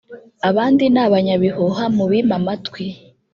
Abandi 0.49 0.83
ni 0.93 0.99
abanyabihuha 1.05 1.85
mu 1.95 2.05
bime 2.11 2.33
amatwi 2.39 2.85